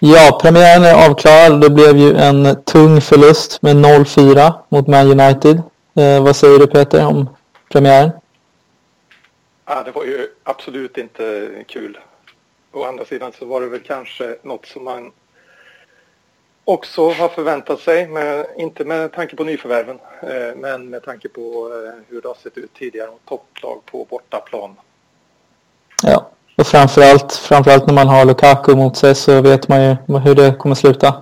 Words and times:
Ja, 0.00 0.38
premiären 0.42 0.84
är 0.84 1.10
avklarad. 1.10 1.60
Det 1.60 1.70
blev 1.70 1.96
ju 1.96 2.16
en 2.16 2.62
tung 2.64 3.00
förlust 3.00 3.62
med 3.62 3.76
0-4 3.76 4.52
mot 4.68 4.86
Man 4.86 5.20
United. 5.20 5.62
Eh, 5.94 6.24
vad 6.24 6.36
säger 6.36 6.58
du 6.58 6.66
Peter 6.66 7.06
om 7.06 7.28
premiären? 7.68 8.10
Ja, 9.66 9.82
det 9.82 9.90
var 9.90 10.04
ju 10.04 10.28
absolut 10.42 10.98
inte 10.98 11.50
kul. 11.66 11.98
Å 12.72 12.84
andra 12.84 13.04
sidan 13.04 13.32
så 13.38 13.44
var 13.44 13.60
det 13.60 13.66
väl 13.66 13.80
kanske 13.80 14.36
något 14.42 14.66
som 14.66 14.84
man 14.84 15.12
också 16.64 17.10
har 17.10 17.28
förväntat 17.28 17.80
sig, 17.80 18.08
med, 18.08 18.46
inte 18.56 18.84
med 18.84 19.12
tanke 19.12 19.36
på 19.36 19.44
nyförvärven, 19.44 19.98
eh, 20.22 20.56
men 20.56 20.90
med 20.90 21.02
tanke 21.02 21.28
på 21.28 21.40
eh, 21.40 22.02
hur 22.08 22.20
det 22.22 22.28
har 22.28 22.34
sett 22.34 22.58
ut 22.58 22.74
tidigare 22.74 23.10
mot 23.10 23.24
topplag 23.24 23.82
på 23.86 24.06
bortaplan. 24.10 24.76
Ja, 26.02 26.30
och 26.58 26.66
framförallt, 26.66 27.32
framförallt 27.32 27.86
när 27.86 27.94
man 27.94 28.08
har 28.08 28.24
Lukaku 28.24 28.74
mot 28.74 28.96
sig 28.96 29.14
så 29.14 29.40
vet 29.40 29.68
man 29.68 29.82
ju 29.82 30.18
hur 30.18 30.34
det 30.34 30.54
kommer 30.58 30.74
sluta. 30.74 31.14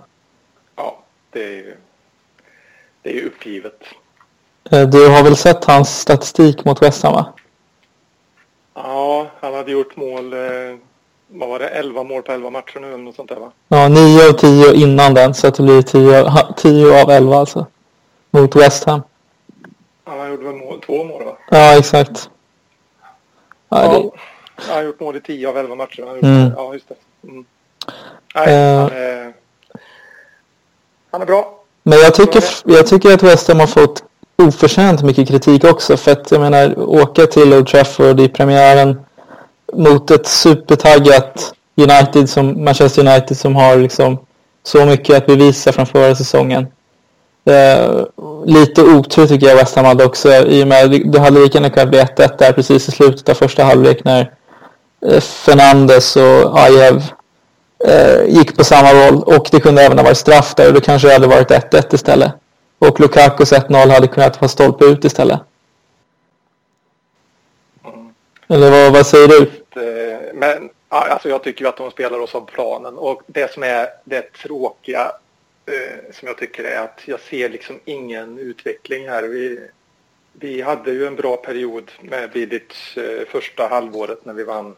Ja, 0.76 0.98
det 1.32 1.44
är 1.44 1.50
ju, 1.50 1.76
det 3.02 3.10
är 3.10 3.14
ju 3.14 3.26
uppgivet. 3.26 3.82
Eh, 4.70 4.88
du 4.88 5.08
har 5.08 5.22
väl 5.22 5.36
sett 5.36 5.64
hans 5.64 6.00
statistik 6.00 6.64
mot 6.64 6.82
West 6.82 7.02
Ham 7.02 7.12
va? 7.12 7.32
Ja, 8.74 9.26
han 9.40 9.54
hade 9.54 9.72
gjort 9.72 9.96
mål, 9.96 10.32
eh, 10.32 10.40
vad 11.28 11.48
var 11.48 11.58
det, 11.58 11.68
11 11.68 12.04
mål 12.04 12.22
på 12.22 12.32
11 12.32 12.50
matcher 12.50 12.80
nu 12.80 12.86
eller 12.86 13.04
något 13.04 13.16
sånt 13.16 13.28
där 13.28 13.36
va? 13.36 13.52
Ja, 13.68 13.88
9 13.88 14.28
av 14.28 14.32
10 14.32 14.74
innan 14.74 15.14
den 15.14 15.34
så 15.34 15.46
att 15.46 15.54
det 15.54 15.62
blir 15.62 15.82
10, 15.82 16.30
10 16.56 17.02
av 17.02 17.10
11 17.10 17.36
alltså. 17.36 17.66
Mot 18.30 18.56
West 18.56 18.84
Ham. 18.84 19.02
Han 20.04 20.30
gjorde 20.30 20.44
väl 20.44 20.54
mål, 20.54 20.80
två 20.80 21.04
mål 21.04 21.24
va? 21.24 21.36
Ja, 21.50 21.78
exakt. 21.78 22.30
Ja, 23.68 23.84
ja. 23.84 23.98
Det... 23.98 24.10
Han 24.56 24.76
har 24.76 24.82
gjort 24.82 25.00
mål 25.00 25.16
i 25.16 25.20
10 25.20 25.48
av 25.48 25.58
11 25.58 25.74
matcher. 25.74 26.04
Han 26.06 26.14
gjort, 26.14 26.24
mm. 26.24 26.52
Ja, 26.56 26.72
just 26.74 26.88
det. 26.88 27.28
Mm. 27.28 27.44
Nej, 28.34 28.74
uh, 28.74 28.80
han, 28.80 28.92
är, 28.92 29.32
han 31.10 31.22
är 31.22 31.26
bra. 31.26 31.60
Men 31.82 31.98
jag 31.98 32.14
tycker, 32.14 32.44
jag 32.64 32.86
tycker 32.86 33.14
att 33.14 33.22
West 33.22 33.48
Ham 33.48 33.60
har 33.60 33.66
fått 33.66 34.04
oförtjänt 34.36 35.02
mycket 35.02 35.28
kritik 35.28 35.64
också. 35.64 35.96
För 35.96 36.12
att 36.12 36.30
jag 36.30 36.40
menar, 36.40 36.78
åka 36.78 37.26
till 37.26 37.54
Old 37.54 37.66
Trafford 37.66 38.20
i 38.20 38.28
premiären 38.28 39.00
mot 39.72 40.10
ett 40.10 40.26
supertaggat 40.26 41.52
United 41.76 42.30
som 42.30 42.64
Manchester 42.64 43.08
United 43.08 43.36
som 43.36 43.56
har 43.56 43.76
liksom 43.76 44.18
så 44.62 44.86
mycket 44.86 45.16
att 45.16 45.26
bevisa 45.26 45.72
från 45.72 45.86
förra 45.86 46.14
säsongen. 46.14 46.66
Eh, 47.44 48.04
lite 48.44 48.82
otur 48.82 49.26
tycker 49.26 49.46
jag 49.46 49.56
West 49.56 49.76
Ham 49.76 49.84
hade 49.84 50.04
också 50.04 50.46
i 50.46 50.62
och 50.62 50.68
med 50.68 50.90
det 51.12 51.18
hade 51.18 51.40
lika 51.40 51.58
gärna 51.58 51.70
kunnat 51.70 51.88
bli 51.88 51.98
1-1 51.98 52.38
där 52.38 52.52
precis 52.52 52.88
i 52.88 52.92
slutet 52.92 53.28
av 53.28 53.34
första 53.34 53.64
halvlek 53.64 54.04
när 54.04 54.20
eh, 54.20 54.26
Eh, 55.00 55.20
Fernandes 55.20 56.16
och 56.16 56.58
Ajev 56.58 57.02
eh, 57.86 58.24
gick 58.28 58.56
på 58.56 58.64
samma 58.64 58.92
roll 58.92 59.22
och 59.22 59.48
det 59.52 59.60
kunde 59.60 59.82
även 59.82 59.98
ha 59.98 60.04
varit 60.04 60.18
straff 60.18 60.54
där 60.54 60.68
och 60.68 60.74
då 60.74 60.80
kanske 60.80 61.08
det 61.08 61.14
hade 61.14 61.26
varit 61.26 61.50
1-1 61.50 61.94
istället. 61.94 62.32
Och 62.78 63.00
Lukakos 63.00 63.52
1-0 63.52 63.90
hade 63.90 64.08
kunnat 64.08 64.40
vara 64.40 64.48
stolpe 64.48 64.84
ut 64.84 65.04
istället. 65.04 65.40
Mm. 67.84 68.14
Eller 68.48 68.70
vad, 68.70 68.92
vad 68.92 69.06
säger 69.06 69.28
du? 69.28 69.40
Eh, 69.80 70.34
men 70.34 70.70
alltså 70.88 71.28
jag 71.28 71.42
tycker 71.42 71.64
ju 71.64 71.68
att 71.68 71.76
de 71.76 71.90
spelar 71.90 72.20
oss 72.20 72.34
av 72.34 72.40
planen 72.40 72.98
och 72.98 73.22
det 73.26 73.52
som 73.52 73.62
är 73.62 73.86
det 74.04 74.32
tråkiga 74.32 75.12
som 76.12 76.28
jag 76.28 76.38
tycker 76.38 76.64
är 76.64 76.80
att 76.80 77.00
jag 77.04 77.20
ser 77.20 77.48
liksom 77.48 77.80
ingen 77.84 78.38
utveckling 78.38 79.08
här. 79.08 79.22
Vi, 79.22 79.60
vi 80.32 80.62
hade 80.62 80.90
ju 80.90 81.06
en 81.06 81.16
bra 81.16 81.36
period 81.36 81.90
med 82.00 82.30
Vidic 82.32 82.98
första 83.28 83.66
halvåret 83.68 84.24
när 84.24 84.34
vi 84.34 84.44
vann 84.44 84.74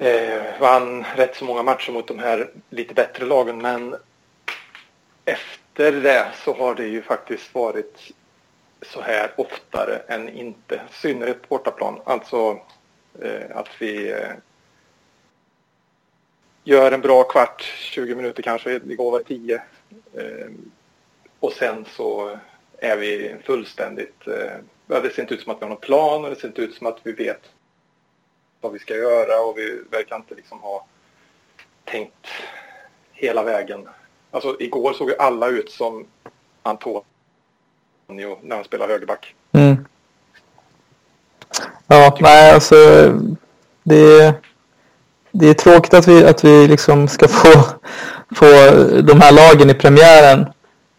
eh, 0.00 0.60
vann 0.60 1.04
rätt 1.16 1.36
så 1.36 1.44
många 1.44 1.62
matcher 1.62 1.92
mot 1.92 2.08
de 2.08 2.18
här 2.18 2.50
lite 2.70 2.94
bättre 2.94 3.24
lagen 3.24 3.58
men 3.62 3.96
efter 5.24 5.92
det 5.92 6.26
så 6.44 6.54
har 6.54 6.74
det 6.74 6.86
ju 6.86 7.02
faktiskt 7.02 7.54
varit 7.54 8.12
så 8.82 9.00
här 9.00 9.30
oftare 9.36 9.96
än 10.08 10.28
inte, 10.28 10.74
i 10.74 10.78
synnerhet 10.90 11.42
på 11.42 11.48
bortaplan. 11.48 12.00
Alltså 12.04 12.60
eh, 13.22 13.56
att 13.56 13.68
vi 13.78 14.10
eh, 14.10 14.32
gör 16.64 16.92
en 16.92 17.00
bra 17.00 17.22
kvart, 17.22 17.62
20 17.76 18.14
minuter 18.14 18.42
kanske, 18.42 18.72
igår 18.72 19.10
var 19.10 19.20
10. 19.20 19.62
Eh, 20.14 20.50
och 21.40 21.52
sen 21.52 21.84
så 21.96 22.38
är 22.78 22.96
vi 22.96 23.36
fullständigt, 23.44 24.26
eh, 24.26 25.02
det 25.02 25.10
ser 25.10 25.22
inte 25.22 25.34
ut 25.34 25.42
som 25.42 25.52
att 25.52 25.58
vi 25.58 25.64
har 25.64 25.68
någon 25.68 25.80
plan 25.80 26.24
och 26.24 26.30
det 26.30 26.36
ser 26.36 26.48
inte 26.48 26.62
ut 26.62 26.74
som 26.74 26.86
att 26.86 26.98
vi 27.02 27.12
vet 27.12 27.50
vad 28.60 28.72
vi 28.72 28.78
ska 28.78 28.94
göra 28.94 29.40
och 29.40 29.58
vi 29.58 29.82
verkar 29.90 30.16
inte 30.16 30.34
liksom 30.34 30.60
ha 30.60 30.86
tänkt 31.84 32.26
hela 33.12 33.42
vägen. 33.42 33.88
Alltså 34.30 34.56
igår 34.60 34.92
såg 34.92 35.08
ju 35.08 35.16
alla 35.16 35.48
ut 35.48 35.70
som 35.70 36.06
Antonio 36.62 37.04
när 38.42 38.56
han 38.56 38.64
spelar 38.64 38.88
högerback. 38.88 39.34
Mm. 39.52 39.86
Ja, 41.86 42.16
nej 42.20 42.54
alltså 42.54 42.76
det 43.82 44.34
det 45.32 45.48
är 45.48 45.54
tråkigt 45.54 45.94
att 45.94 46.08
vi, 46.08 46.24
att 46.24 46.44
vi 46.44 46.68
liksom 46.68 47.08
ska 47.08 47.28
få, 47.28 47.52
få 48.34 48.46
de 49.02 49.20
här 49.20 49.32
lagen 49.32 49.70
i 49.70 49.74
premiären 49.74 50.46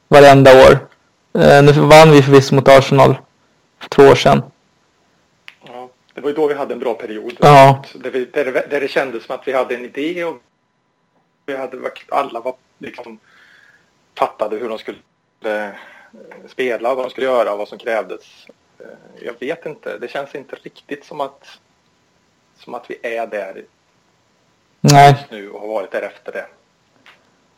varenda 0.08 0.68
år. 0.68 0.72
Eh, 1.42 1.64
nu 1.64 1.72
vann 1.72 2.12
vi 2.12 2.22
förvisso 2.22 2.56
mot 2.56 2.68
Arsenal 2.68 3.18
för 3.80 3.90
två 3.90 4.04
år 4.04 4.16
sedan. 4.16 4.42
Det 6.14 6.22
var 6.22 6.30
ju 6.30 6.36
då 6.36 6.48
vi 6.48 6.54
hade 6.54 6.74
en 6.74 6.80
bra 6.80 6.94
period. 6.94 7.38
Ja. 7.40 7.84
Där, 7.94 8.10
vi, 8.10 8.26
där, 8.26 8.46
det, 8.46 8.52
där 8.70 8.82
det 8.82 8.88
kändes 8.88 9.24
som 9.24 9.36
att 9.36 9.48
vi 9.48 9.54
hade 9.54 9.76
en 9.76 9.86
idé 9.86 10.24
och 10.24 10.38
vi 11.46 11.58
hade, 11.58 11.92
alla 12.10 12.40
var 12.40 12.56
liksom 12.78 13.20
fattade 14.16 14.58
hur 14.58 14.70
de 14.70 14.78
skulle 14.78 14.98
eh, 15.46 15.70
spela, 16.48 16.96
vad 16.96 17.06
de 17.06 17.10
skulle 17.10 17.28
göra 17.28 17.52
och 17.52 17.58
vad 17.58 17.68
som 17.68 17.78
krävdes. 17.78 18.48
Eh, 18.80 18.86
jag 19.26 19.34
vet 19.40 19.66
inte, 19.66 19.98
det 19.98 20.08
känns 20.08 20.36
inte 20.36 20.56
riktigt 20.64 21.06
som 21.06 21.22
att, 21.22 21.60
som 22.60 22.74
att 22.74 22.86
vi 22.90 22.98
är 23.02 23.28
där 23.28 23.64
Nej. 24.82 25.28
nu 25.30 25.50
och 25.50 25.62
har 25.62 25.68
varit 25.68 25.92
där 25.92 26.02
efter 26.02 26.32
det. 26.32 26.46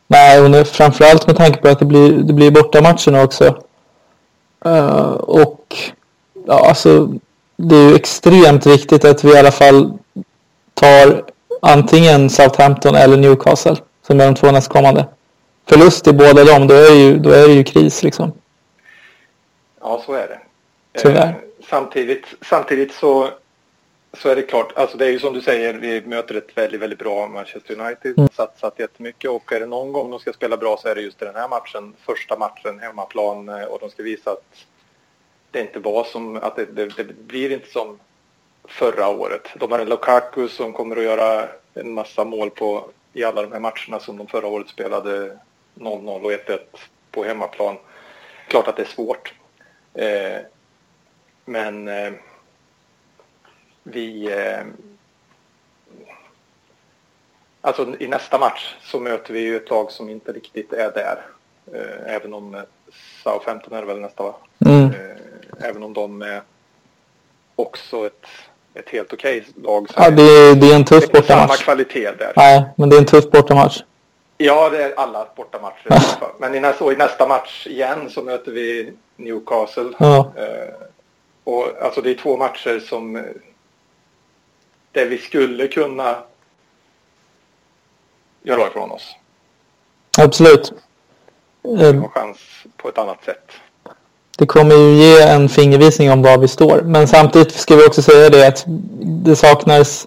Nej, 0.06 0.40
och 0.40 0.50
nu, 0.50 0.64
framförallt 0.64 1.26
med 1.26 1.36
tanke 1.36 1.60
på 1.60 1.68
att 1.68 1.78
det 1.78 1.84
blir, 1.84 2.12
det 2.12 2.32
blir 2.32 2.50
bortamatcherna 2.50 3.24
också. 3.24 3.64
Uh, 4.66 5.12
och 5.12 5.76
ja, 6.46 6.68
alltså 6.68 7.18
det 7.56 7.76
är 7.76 7.88
ju 7.88 7.94
extremt 7.94 8.66
viktigt 8.66 9.04
att 9.04 9.24
vi 9.24 9.34
i 9.34 9.38
alla 9.38 9.52
fall 9.52 9.98
tar 10.74 11.24
antingen 11.62 12.30
Southampton 12.30 12.94
eller 12.94 13.16
Newcastle 13.16 13.76
som 14.06 14.20
är 14.20 14.24
de 14.24 14.34
två 14.34 14.50
nästkommande. 14.50 15.06
Förlust 15.66 16.06
i 16.06 16.12
båda 16.12 16.44
dem, 16.44 16.66
då 16.66 16.74
är 16.74 16.90
det 16.90 16.96
ju, 16.96 17.18
då 17.18 17.30
är 17.30 17.48
det 17.48 17.54
ju 17.54 17.64
kris 17.64 18.02
liksom. 18.02 18.32
Ja, 19.80 20.02
så 20.06 20.12
är 20.12 20.28
det. 20.28 20.40
Tyvärr. 21.00 21.26
Eh, 21.26 21.34
samtidigt, 21.68 22.26
samtidigt 22.42 22.94
så 22.94 23.30
så 24.18 24.28
är 24.28 24.36
det 24.36 24.42
klart, 24.42 24.72
alltså 24.76 24.96
det 24.96 25.06
är 25.06 25.10
ju 25.10 25.18
som 25.18 25.34
du 25.34 25.40
säger, 25.40 25.74
vi 25.74 26.02
möter 26.06 26.34
ett 26.34 26.56
väldigt, 26.58 26.80
väldigt 26.80 26.98
bra 26.98 27.28
Manchester 27.28 27.80
United, 27.80 28.18
mm. 28.18 28.28
satsat 28.32 28.78
jättemycket 28.78 29.30
och 29.30 29.52
är 29.52 29.60
det 29.60 29.66
någon 29.66 29.92
gång 29.92 30.10
de 30.10 30.20
ska 30.20 30.32
spela 30.32 30.56
bra 30.56 30.76
så 30.76 30.88
är 30.88 30.94
det 30.94 31.00
just 31.00 31.22
i 31.22 31.24
den 31.24 31.34
här 31.34 31.48
matchen, 31.48 31.94
första 32.06 32.38
matchen, 32.38 32.78
hemmaplan 32.78 33.48
eh, 33.48 33.64
och 33.64 33.78
de 33.80 33.90
ska 33.90 34.02
visa 34.02 34.30
att 34.30 34.66
det 35.54 35.60
inte 35.60 35.78
var 35.78 36.04
som, 36.04 36.36
att 36.36 36.56
det, 36.56 36.64
det, 36.64 36.86
det 36.96 37.04
blir 37.04 37.52
inte 37.52 37.70
som 37.70 37.98
förra 38.64 39.08
året. 39.08 39.48
De 39.56 39.72
har 39.72 39.78
en 39.78 39.88
Lukaku 39.88 40.48
som 40.48 40.72
kommer 40.72 40.96
att 40.96 41.02
göra 41.02 41.48
en 41.74 41.92
massa 41.92 42.24
mål 42.24 42.50
på 42.50 42.88
i 43.12 43.24
alla 43.24 43.42
de 43.42 43.52
här 43.52 43.60
matcherna 43.60 44.00
som 44.00 44.16
de 44.16 44.26
förra 44.26 44.46
året 44.46 44.68
spelade 44.68 45.38
0-0 45.74 46.22
och 46.24 46.32
1-1 46.32 46.58
på 47.10 47.24
hemmaplan. 47.24 47.76
Klart 48.48 48.68
att 48.68 48.76
det 48.76 48.82
är 48.82 48.86
svårt. 48.86 49.34
Eh, 49.94 50.40
men 51.44 51.88
eh, 51.88 52.12
vi... 53.82 54.32
Eh, 54.32 54.64
alltså 57.60 57.94
i 58.00 58.08
nästa 58.08 58.38
match 58.38 58.76
så 58.82 59.00
möter 59.00 59.34
vi 59.34 59.40
ju 59.40 59.56
ett 59.56 59.70
lag 59.70 59.90
som 59.90 60.08
inte 60.08 60.32
riktigt 60.32 60.72
är 60.72 60.92
där. 60.92 61.26
Eh, 61.72 62.14
även 62.14 62.34
om 62.34 62.62
Southampton 63.22 63.78
är 63.78 63.82
väl 63.82 64.00
nästa 64.00 64.22
va? 64.22 64.34
Mm. 64.66 64.92
Eh, 65.60 65.68
även 65.68 65.82
om 65.82 65.92
de 65.92 66.22
är 66.22 66.42
också 67.56 68.06
ett, 68.06 68.26
ett 68.74 68.88
helt 68.88 69.12
okej 69.12 69.40
okay 69.40 69.62
lag. 69.64 69.88
Ja, 69.96 70.10
det 70.10 70.22
är, 70.22 70.54
det 70.54 70.66
är 70.66 70.76
en 70.76 70.84
tuff 70.84 71.12
bortamatch. 71.12 71.26
Samma 71.26 71.56
kvalitet 71.56 72.10
där. 72.18 72.32
Nej, 72.36 72.64
men 72.76 72.88
det 72.88 72.96
är 72.96 73.00
en 73.00 73.06
tuff 73.06 73.30
bortamatch. 73.30 73.82
Ja, 74.36 74.70
det 74.70 74.84
är 74.84 74.94
alla 74.96 75.28
bortamatcher. 75.36 75.88
men 76.38 76.54
i 76.54 76.60
nästa, 76.60 76.92
i 76.92 76.96
nästa 76.96 77.28
match 77.28 77.66
igen 77.66 78.10
så 78.10 78.22
möter 78.22 78.52
vi 78.52 78.92
Newcastle. 79.16 79.92
Ja. 79.98 80.32
Eh, 80.36 80.74
och 81.44 81.82
alltså 81.82 82.00
det 82.00 82.10
är 82.10 82.14
två 82.14 82.36
matcher 82.36 82.80
som 82.88 83.24
där 84.92 85.06
vi 85.06 85.18
skulle 85.18 85.68
kunna 85.68 86.16
göra 88.42 88.66
ifrån 88.66 88.90
oss. 88.90 89.16
Absolut. 90.18 90.72
Vi 91.62 91.92
har 91.92 92.08
chans 92.08 92.38
på 92.76 92.88
ett 92.88 92.98
annat 92.98 93.24
sätt. 93.24 93.52
Det 94.38 94.46
kommer 94.46 94.74
ju 94.74 94.94
ge 94.94 95.22
en 95.22 95.48
fingervisning 95.48 96.12
om 96.12 96.22
var 96.22 96.38
vi 96.38 96.48
står. 96.48 96.80
Men 96.80 97.08
samtidigt 97.08 97.52
ska 97.54 97.76
vi 97.76 97.86
också 97.86 98.02
säga 98.02 98.30
det 98.30 98.46
att 98.48 98.64
det 99.24 99.36
saknades, 99.36 100.06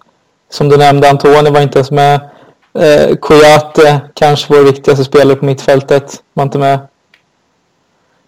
som 0.50 0.68
du 0.68 0.76
nämnde, 0.76 1.10
Antoni 1.10 1.50
var 1.50 1.60
inte 1.60 1.78
ens 1.78 1.90
med. 1.90 2.30
Eh, 2.74 3.16
Koyate, 3.16 4.00
kanske 4.14 4.54
vår 4.54 4.62
viktigaste 4.64 5.04
spelare 5.04 5.36
på 5.36 5.44
mittfältet, 5.44 6.22
var 6.32 6.42
inte 6.44 6.58
med. 6.58 6.78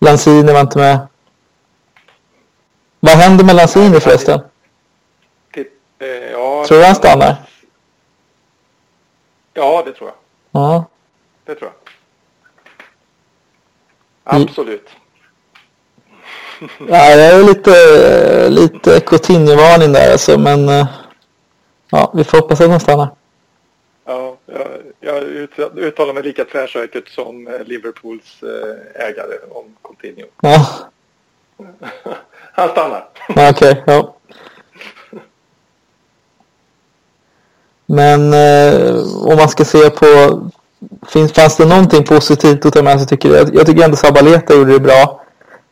Lanzini 0.00 0.52
var 0.52 0.60
inte 0.60 0.78
med. 0.78 0.98
Vad 3.00 3.12
händer 3.14 3.44
med 3.44 3.56
Lanzini 3.56 4.00
förresten? 4.00 4.40
Ja, 6.32 6.64
Tror 6.68 6.78
du 6.78 6.84
han 6.84 6.94
stannar? 6.94 7.36
Ja, 9.54 9.82
det 9.86 9.92
tror 9.92 10.10
jag. 10.10 10.16
Ja. 10.62 10.84
Det 11.44 11.54
tror 11.54 11.70
jag. 11.70 11.94
Absolut. 14.42 14.88
Ja, 16.88 17.10
jag 17.10 17.20
är 17.20 17.42
lite, 17.44 18.48
lite 18.48 19.00
Coutinho-varning 19.00 19.92
där 19.92 20.12
alltså, 20.12 20.38
men 20.38 20.68
eh, 20.68 20.86
ja, 21.90 22.12
vi 22.14 22.24
får 22.24 22.38
hoppas 22.38 22.60
att 22.60 22.70
han 22.70 22.80
stannar. 22.80 23.08
Ja, 24.04 24.36
jag, 24.46 24.88
jag 25.00 25.78
uttalar 25.78 26.14
mig 26.14 26.22
lika 26.22 26.44
tvärsäkert 26.44 27.08
som 27.08 27.46
eh, 27.46 27.64
Liverpools 27.64 28.42
eh, 28.42 29.06
ägare 29.06 29.36
om 29.50 29.76
Coutinho. 29.82 30.26
Ja, 30.40 30.66
Han 32.52 32.68
stannar. 32.68 33.08
okej, 33.50 33.82
ja. 33.86 34.14
Men 37.86 38.32
eh, 38.32 38.94
om 39.26 39.36
man 39.36 39.48
ska 39.48 39.64
se 39.64 39.90
på, 39.90 40.40
finns, 41.08 41.32
fanns 41.32 41.56
det 41.56 41.66
någonting 41.66 42.04
positivt 42.04 42.66
att 42.66 42.72
ta 42.72 42.82
med 42.82 42.98
sig 42.98 43.08
tycker 43.08 43.28
jag? 43.36 43.54
Jag 43.54 43.66
tycker 43.66 43.84
ändå 43.84 43.96
Sabaleta 43.96 44.54
gjorde 44.54 44.72
det 44.72 44.80
bra. 44.80 45.19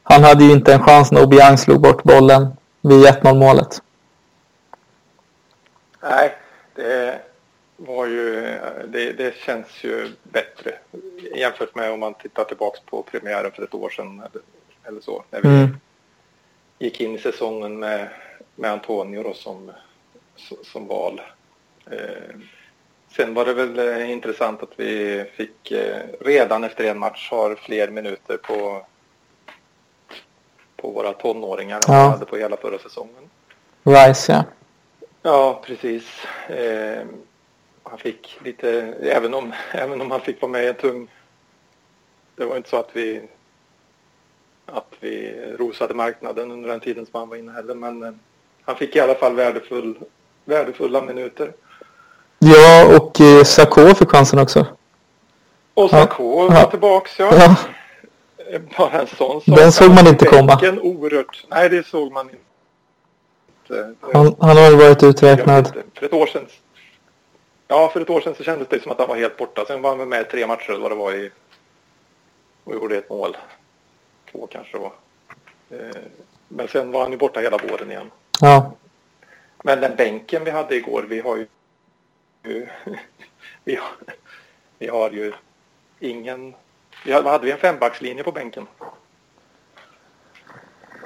Han 0.09 0.25
hade 0.25 0.45
ju 0.45 0.53
inte 0.53 0.73
en 0.75 0.83
chans 0.83 1.13
när 1.13 1.23
Obiang 1.23 1.59
slog 1.59 1.81
bort 1.81 2.03
bollen 2.03 2.47
vid 2.81 3.07
1-0 3.07 3.35
målet. 3.35 3.83
Nej, 6.03 6.35
det 6.75 7.19
var 7.77 8.07
ju, 8.07 8.41
det, 8.89 9.13
det 9.13 9.35
känns 9.37 9.67
ju 9.85 10.13
bättre 10.23 10.73
jämfört 11.35 11.75
med 11.75 11.93
om 11.93 12.01
man 12.01 12.15
tittar 12.15 12.45
tillbaks 12.45 12.81
på 12.81 13.03
premiären 13.03 13.53
för 13.53 13.63
ett 13.63 13.75
år 13.75 13.91
sedan 13.91 14.19
eller, 14.19 14.43
eller 14.85 15.01
så. 15.01 15.25
När 15.31 15.41
vi 15.43 15.49
Mm. 15.49 15.77
gick 16.79 17.01
in 17.01 17.15
i 17.15 17.19
säsongen 17.19 17.79
med, 17.79 18.09
med 18.55 18.73
Antonio 18.73 19.23
då 19.23 19.35
som, 19.35 19.71
som 20.65 20.87
val. 20.87 21.21
Eh, 21.91 22.37
sen 23.17 23.35
var 23.35 23.45
det 23.45 23.55
väl 23.55 23.79
eh, 23.79 24.11
intressant 24.11 24.63
att 24.63 24.73
vi 24.77 25.25
fick 25.37 25.71
eh, 25.73 25.97
redan 26.21 26.65
efter 26.65 26.85
en 26.85 26.99
match 26.99 27.29
har 27.31 27.55
fler 27.55 27.89
minuter 27.91 28.37
på, 28.37 28.87
på 30.83 30.91
våra 30.91 31.13
tonåringar 31.13 31.77
än 31.77 31.83
Ja. 31.95 32.03
vi 32.05 32.11
hade 32.11 32.25
på 32.27 32.37
hela 32.37 32.57
förra 32.57 32.79
säsongen. 32.79 33.31
Rice, 33.85 34.33
ja. 34.33 34.45
Ja, 35.23 35.63
precis. 35.67 36.05
Eh, 36.49 37.05
han 37.83 37.99
fick 37.99 38.39
lite, 38.45 38.71
även 39.03 39.35
om, 39.35 39.53
även 39.73 40.01
om 40.01 40.11
han 40.11 40.21
fick 40.21 40.43
vara 40.43 40.53
med 40.53 40.65
i 40.65 40.69
en 40.69 40.75
tung... 40.75 41.09
Det 42.37 42.45
var 42.45 42.57
inte 42.57 42.69
så 42.71 42.77
att 42.77 42.91
vi 42.93 43.23
att 44.67 44.93
vi 45.01 45.45
rosade 45.59 45.95
marknaden 45.95 46.51
under 46.51 46.69
den 46.69 46.81
tiden 46.81 47.07
som 47.07 47.21
han 47.21 47.29
var 47.29 47.37
inne 47.37 47.53
heller, 47.53 47.75
men 47.75 48.03
eh, 48.03 48.11
han 48.65 48.77
fick 48.77 48.97
i 48.97 49.01
alla 49.01 49.15
fall 49.15 49.35
värdefull, 49.35 49.99
värdefulla 50.45 51.03
minuter. 51.03 51.53
Ja, 52.39 52.97
och 52.97 53.21
eh, 53.21 53.45
Sakho 53.45 53.95
fick 53.95 54.09
chansen 54.11 54.39
också. 54.39 54.67
Och. 55.75 55.91
Sakho 55.91 56.49
Ja. 56.51 56.55
var 56.63 56.71
tillbaks, 56.71 57.19
ja. 57.19 57.29
Ja, 57.33 57.57
Bara 58.79 59.01
en 59.01 59.07
sån 59.07 59.41
sak. 59.41 59.57
Den 59.59 59.73
såg 59.73 59.91
man 59.91 60.07
inte 60.07 60.25
komma. 60.27 60.61
Oerhört. 60.83 61.47
Nej, 61.49 61.69
det 61.69 61.87
såg 61.87 62.13
man 62.13 62.31
inte. 62.31 63.95
Han, 64.01 64.37
han 64.41 64.57
har 64.57 64.77
varit 64.77 65.03
uträknad. 65.03 65.73
För 65.95 66.07
ett 66.07 66.13
år 66.13 66.27
sedan. 66.27 66.47
Ja, 67.69 67.91
för 67.93 68.01
ett 68.01 68.11
år 68.11 68.21
sedan 68.21 68.35
så 68.35 68.45
kändes 68.45 68.69
det 68.69 68.83
som 68.83 68.93
att 68.93 68.99
han 68.99 69.09
var 69.09 69.17
helt 69.17 69.37
borta. 69.37 69.65
Sen 69.67 69.83
var 69.83 69.97
han 69.97 70.09
med 70.09 70.21
i 70.21 70.25
tre 70.25 70.47
matcher 70.47 70.71
eller 70.71 70.81
vad 70.81 70.91
det 70.91 70.97
var 70.97 71.13
i. 71.13 71.31
Och 72.65 72.75
gjorde 72.75 72.99
ett 72.99 73.11
mål. 73.11 73.37
Två 74.33 74.47
kanske 74.51 74.77
det 74.77 74.83
var. 74.83 74.93
Eh, 75.71 76.03
Men 76.49 76.69
sen 76.69 76.93
var 76.93 77.03
han 77.03 77.13
ju 77.13 77.19
borta 77.19 77.41
hela 77.41 77.57
våren 77.57 77.91
igen. 77.91 78.11
Ja, 78.41 78.73
Men 79.63 79.81
den 79.81 79.97
bänken 79.97 80.45
vi 80.45 80.51
hade 80.51 80.77
igår, 80.77 81.07
vi 81.09 81.21
har 81.21 81.37
ju... 81.37 81.47
Vi 83.65 83.75
har, 83.77 83.91
vi 84.79 84.89
har 84.89 85.11
ju 85.11 85.33
ingen... 86.01 86.55
Vi 87.05 87.13
hade, 87.13 87.39
vi? 87.47 87.53
En 87.53 87.59
fembackslinje 87.59 88.23
på 88.25 88.33
bänken. 88.33 88.67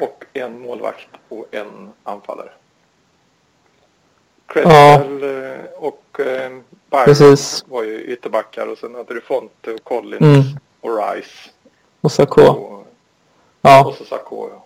Och 0.01 0.25
en 0.33 0.61
målvakt 0.61 1.09
och 1.29 1.47
en 1.51 1.93
anfallare. 2.05 2.51
Cresswell 4.47 5.23
eh, 5.23 5.65
och 5.77 6.21
eh, 6.21 6.51
Byron 6.91 7.37
var 7.67 7.83
ju 7.83 8.01
ytterbackar 8.03 8.67
och 8.67 8.79
sen 8.79 8.95
hade 8.95 9.15
du 9.15 9.21
Fonte 9.21 9.73
och 9.73 9.85
Collins 9.85 10.23
Mm. 10.23 10.43
och 10.81 10.99
Rice. 10.99 11.51
och 12.01 12.13
Sakho. 12.13 12.43
Och, 12.43 12.87
Ja. 13.61 13.85
och 13.87 13.95
så 13.95 14.05
Sakho. 14.05 14.49
Ja. 14.51 14.65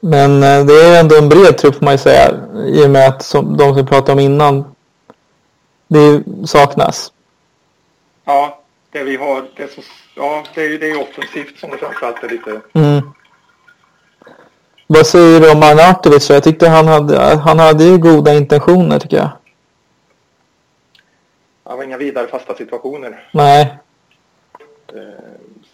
Men 0.00 0.42
eh, 0.42 0.64
det 0.66 0.72
är 0.74 1.00
ändå 1.00 1.16
en 1.18 1.28
bred 1.28 1.58
trupp 1.58 1.74
får 1.74 1.84
man 1.84 1.94
ju 1.94 1.98
säga. 1.98 2.30
I 2.66 2.86
och 2.86 2.90
med 2.90 3.08
att 3.08 3.22
som, 3.24 3.56
de 3.56 3.64
som 3.64 3.76
vi 3.76 3.84
pratade 3.84 4.12
om 4.12 4.18
innan. 4.18 4.74
Det 5.88 6.22
saknas. 6.46 7.12
ja, 8.24 8.61
det 8.92 9.04
vi 9.04 9.16
har, 9.16 9.48
det 9.56 9.72
som, 9.72 9.82
ja, 10.14 10.44
det 10.54 10.62
är 10.62 10.68
ju 10.68 10.78
det 10.78 10.90
är 10.90 11.00
offensivt 11.00 11.58
som 11.58 11.70
det 11.70 11.78
framförallt 11.78 12.24
är 12.24 12.28
lite 12.28 12.60
Mm. 12.72 13.12
Vad 14.86 15.06
säger 15.06 15.40
du 15.40 15.50
om 15.50 15.62
Arnautovic? 15.62 16.30
Jag 16.30 16.44
tyckte 16.44 16.68
han 16.68 16.88
hade, 16.88 17.18
han 17.18 17.58
hade 17.58 17.84
ju 17.84 17.98
goda 17.98 18.34
intentioner 18.34 18.98
tycker 18.98 19.16
jag. 19.16 19.30
Han 21.64 21.76
var 21.76 21.84
inga 21.84 21.98
vidare 21.98 22.26
fasta 22.26 22.54
situationer. 22.54 23.28
Nej. 23.32 23.78
Eh, 24.88 25.02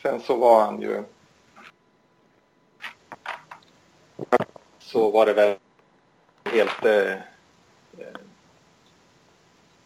sen 0.02 0.20
så 0.20 0.36
var 0.36 0.64
han 0.64 0.82
ju... 0.82 1.02
Så 4.78 5.10
var 5.10 5.26
det 5.26 5.32
väl 5.32 5.56
helt... 6.44 6.84
Eh, 6.84 7.12
eh, 7.98 8.18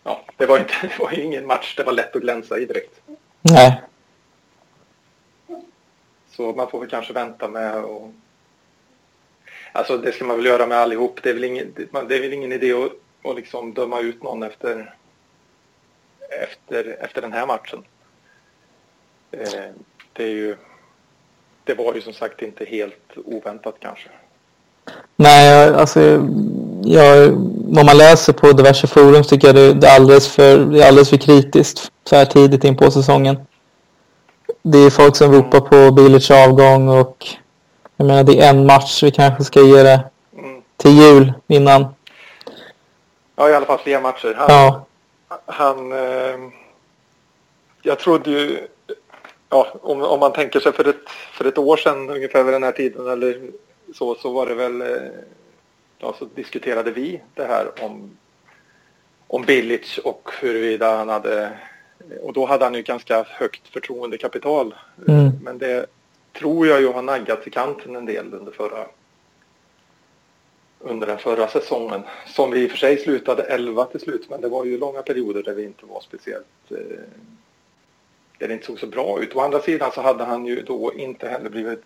ja, 0.05 0.25
det 0.37 0.47
var, 0.47 0.59
inte, 0.59 0.75
det 0.83 0.99
var 0.99 1.13
ju 1.13 1.23
ingen 1.23 1.47
match 1.47 1.77
det 1.77 1.85
var 1.85 1.93
lätt 1.93 2.17
att 2.17 2.23
glänsa 2.23 2.59
i 2.59 2.65
direkt. 2.65 3.02
Nej. 3.43 3.83
Så 6.31 6.53
man 6.53 6.71
får 6.71 6.81
väl 6.81 6.89
kanske 6.89 7.13
vänta 7.13 7.49
med 7.49 7.85
och... 7.85 8.13
Alltså 9.73 9.99
det 9.99 10.13
ska 10.13 10.25
man 10.25 10.37
väl 10.37 10.47
göra 10.47 10.67
med 10.67 10.79
allihop. 10.79 11.23
Det 11.23 11.31
är 11.31 11.35
väl 11.35 11.45
ingen, 11.45 11.73
det 12.09 12.17
är 12.17 12.21
väl 12.21 12.33
ingen 12.33 12.53
idé 12.53 12.73
att, 12.73 12.93
att 13.31 13.37
liksom 13.37 13.75
döma 13.75 14.01
ut 14.01 14.23
någon 14.23 14.43
efter, 14.43 14.95
efter, 16.43 16.97
efter 17.01 17.23
den 17.23 17.33
här 17.33 17.47
matchen. 17.47 17.85
Eh, 19.31 19.71
det 20.13 20.25
är 20.25 20.29
ju... 20.29 20.57
Det 21.65 21.75
var 21.75 21.95
ju 21.95 22.01
som 22.01 22.13
sagt 22.13 22.43
inte 22.43 22.65
helt 22.65 23.17
oväntat 23.17 23.77
kanske. 23.79 24.09
Nej, 25.17 25.75
alltså 25.75 26.29
jag, 26.85 27.31
vad 27.69 27.85
man 27.85 27.99
läser 27.99 28.33
på 28.33 28.53
diverse 28.53 28.87
forum 28.87 29.23
tycker 29.23 29.49
jag 29.49 29.55
det, 29.55 29.75
det, 29.75 29.87
är 29.87 29.97
alldeles 29.97 30.29
för, 30.29 30.59
det 30.59 30.83
är 30.83 30.89
alldeles 30.89 31.11
för 31.11 31.17
kritiskt 31.17 31.93
så 32.05 32.17
här 32.17 32.25
tidigt 32.25 32.65
in 32.65 32.77
på 32.77 32.91
säsongen. 32.91 33.47
Det 34.63 34.79
är 34.79 34.91
folk 34.91 35.17
som 35.17 35.33
ropar 35.33 35.61
på 35.61 35.91
Bilic 35.93 36.31
avgång 36.31 36.89
och 36.89 37.27
jag 37.97 38.07
menar 38.07 38.25
det 38.25 38.41
är 38.41 38.51
en 38.51 38.67
match 38.67 39.03
vi 39.03 39.11
kanske 39.11 39.45
ska 39.45 39.61
ge 39.61 39.83
det 39.83 40.01
till 40.77 40.91
jul 40.91 41.33
innan. 41.47 41.87
Ja, 43.37 43.51
i 43.51 43.55
alla 43.55 43.67
fall 43.67 43.79
fler 43.79 44.01
matcher. 44.01 44.35
Han, 44.39 44.47
Ja, 44.49 44.87
han 45.47 45.93
eh, 45.93 46.39
jag 47.83 47.99
trodde 47.99 48.31
ju, 48.31 48.59
ja, 49.49 49.67
om, 49.83 50.03
om 50.03 50.21
man 50.21 50.33
tänker 50.33 50.61
sig 50.61 50.73
för 50.73 50.89
ett, 50.89 51.09
för 51.33 51.45
ett 51.45 51.59
år 51.59 51.77
sedan 51.77 52.11
ungefär 52.11 52.43
vid 52.43 52.55
den 52.55 52.63
här 52.63 52.73
tiden 52.73 53.09
eller 53.09 53.41
så, 53.95 54.15
så 54.15 54.33
var 54.33 54.47
det 54.47 54.55
väl, 54.55 54.81
eh, 54.81 55.09
ja, 56.03 56.15
så 56.19 56.25
diskuterade 56.35 56.91
vi 56.91 57.21
det 57.35 57.45
här 57.45 57.85
om, 57.85 58.17
om 59.27 59.43
Bilic 59.43 59.99
och 59.99 60.31
huruvida 60.41 60.97
han 60.97 61.09
hade, 61.09 61.59
och 62.23 62.33
då 62.33 62.47
hade 62.47 62.65
han 62.65 62.75
ju 62.75 62.83
ganska 62.83 63.23
högt 63.29 63.69
förtroendekapital. 63.69 64.75
Mm. 65.09 65.31
Men 65.43 65.59
det 65.59 65.87
tror 66.33 66.67
jag 66.67 66.81
ju 66.81 66.93
har 66.93 67.03
naggat 67.03 67.47
i 67.47 67.51
kanten 67.51 67.97
en 67.97 68.07
del 68.07 68.35
under 68.35 68.53
förra 68.53 68.87
under 70.79 71.07
den 71.07 71.19
förra 71.19 71.49
säsongen. 71.49 72.03
Som 72.27 72.51
vi 72.51 72.63
i 72.63 72.67
och 72.67 72.71
för 72.71 72.79
sig 72.79 72.99
slutade 72.99 73.43
11 73.43 73.85
till 73.85 74.01
slut, 74.01 74.31
men 74.31 74.41
det 74.41 74.49
var 74.49 74.65
ju 74.65 74.79
långa 74.79 75.03
perioder 75.03 75.43
där 75.43 75.55
vi 75.55 75.65
inte 75.65 75.87
var 75.87 76.01
speciellt... 76.01 76.71
Eh, 76.71 76.77
där 78.39 78.49
det 78.49 78.55
inte 78.55 78.67
såg 78.67 78.81
så 78.81 78.87
bra 78.87 79.23
ut. 79.23 79.37
Å 79.37 79.41
andra 79.41 79.61
sidan 79.61 79.93
så 79.93 80.03
hade 80.03 80.25
han 80.25 80.47
ju 80.47 80.63
då 80.63 80.93
inte 80.95 81.29
heller 81.29 81.51
blivit 81.51 81.85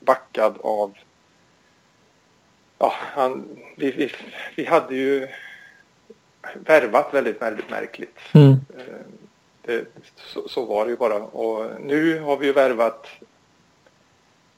backad 0.00 0.54
av... 0.60 0.98
Ja, 2.78 2.94
han, 2.98 3.58
vi, 3.76 3.90
vi, 3.90 4.12
vi 4.56 4.64
hade 4.64 4.94
ju 4.94 5.28
värvat 6.54 7.14
väldigt, 7.14 7.42
väldigt 7.42 7.70
märkligt. 7.70 8.18
mm. 8.34 8.52
Eh, 8.78 8.84
Det, 9.62 9.86
så, 10.16 10.48
så 10.48 10.64
var 10.64 10.84
det 10.84 10.90
ju 10.90 10.96
bara. 10.96 11.14
Och 11.16 11.80
nu 11.80 12.18
har 12.20 12.36
vi 12.36 12.46
ju 12.46 12.52
värvat 12.52 13.06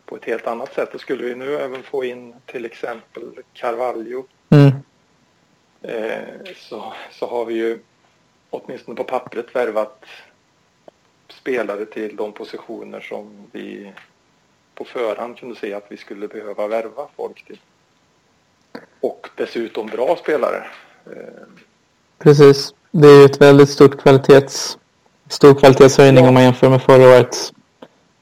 på 0.05 0.17
ett 0.17 0.25
helt 0.25 0.47
annat 0.47 0.75
sätt. 0.75 0.95
Och 0.95 1.01
skulle 1.01 1.25
vi 1.25 1.35
nu 1.35 1.57
även 1.57 1.83
få 1.83 2.05
in 2.05 2.35
till 2.47 2.65
exempel 2.65 3.39
Carvalho 3.53 4.25
Mm. 4.53 4.71
eh, 5.83 6.55
så, 6.57 6.93
så 7.11 7.27
har 7.27 7.45
vi 7.45 7.55
ju 7.55 7.79
åtminstone 8.51 8.97
på 8.97 9.05
pappret 9.05 9.55
värvat 9.57 10.05
spelare 11.29 11.87
till 11.87 12.17
de 12.17 12.33
positioner 12.33 13.01
som 13.01 13.47
vi 13.53 13.93
på 14.75 14.85
förhand 14.85 15.39
kunde 15.39 15.57
se 15.57 15.75
att 15.75 15.87
vi 15.93 15.97
skulle 15.97 16.29
behöva 16.29 16.67
värva 16.67 17.09
folk 17.17 17.47
till. 17.47 17.61
Och 19.01 19.29
dessutom 19.37 19.87
bra 19.87 20.17
spelare. 20.17 20.67
Precis. 22.19 22.75
Det 22.91 23.09
är 23.09 23.19
ju 23.19 23.25
ett 23.25 23.41
väldigt 23.41 23.71
stort 23.71 24.01
kvalitets, 24.01 24.79
stor 25.29 25.55
kvalitetshöjning 25.55 26.25
ja. 26.25 26.29
om 26.29 26.35
man 26.35 26.43
jämför 26.43 26.69
med 26.69 26.83
förra 26.83 27.09
årets 27.09 27.53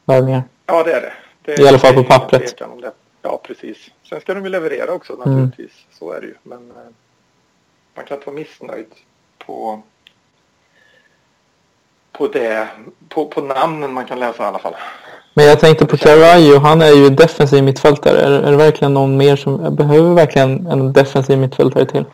värvningar. 0.05 0.43
Ja, 0.67 0.83
det 0.83 0.93
är 0.93 1.01
det. 1.01 1.13
det 1.43 1.63
I 1.63 1.69
alla 1.69 1.79
fall 1.79 1.95
på 1.95 2.05
pappret. 2.05 2.63
Ja, 3.23 3.41
precis. 3.43 3.91
Sen 4.09 4.21
ska 4.21 4.35
de 4.35 4.45
ju 4.45 4.51
leverera 4.51 4.93
också 4.93 5.13
mm. 5.13 5.29
naturligtvis. 5.29 5.73
Mm. 5.73 5.99
Så 5.99 6.13
är 6.13 6.21
det 6.21 6.27
ju. 6.27 6.35
Men 6.43 6.71
eh, 6.71 6.77
man 7.95 8.05
kan 8.05 8.17
inte 8.17 8.27
vara 8.27 8.37
missnöjd 8.37 8.87
på, 9.39 9.83
på 12.13 12.29
det, 12.29 12.69
på, 13.09 13.27
på 13.27 13.41
namnen 13.41 13.93
man 13.93 14.07
kan 14.07 14.21
läsa 14.21 14.43
i 14.43 14.47
alla 14.47 14.59
fall. 14.59 14.75
Men 15.39 15.47
jag 15.47 15.61
tänkte 15.61 15.87
på 15.87 15.97
Carvalho, 15.97 16.59
han 16.59 16.83
är 16.83 16.93
ju 16.93 17.11
defensiv 17.11 17.65
mittfältare. 17.65 18.21
Är, 18.21 18.31
är 18.31 18.51
det 18.51 18.57
verkligen 18.57 18.95
någon 18.95 19.17
mer 19.17 19.37
som, 19.37 19.77
behöver 19.77 20.15
verkligen 20.15 20.67
en 20.67 20.93
defensiv 20.93 21.39
mittfältare 21.39 21.87
till? 21.87 22.05